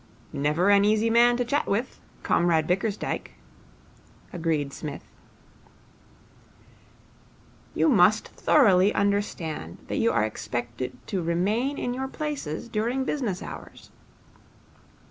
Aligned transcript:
'Never 0.33 0.71
an 0.71 0.83
easy 0.83 1.11
man 1.11 1.37
to 1.37 1.45
chat 1.45 1.67
with, 1.67 2.01
Comrade 2.23 2.65
Bickersdyke,' 2.65 3.35
agreed 4.33 4.73
Psmith. 4.73 5.03
'You 7.75 7.87
must 7.87 8.27
thoroughly 8.29 8.91
understand 8.95 9.77
that 9.89 9.97
you 9.97 10.11
are 10.11 10.23
expected 10.23 10.97
to 11.05 11.21
remain 11.21 11.77
in 11.77 11.93
your 11.93 12.07
places 12.07 12.67
during 12.67 13.03
business 13.05 13.43
hours.' 13.43 13.91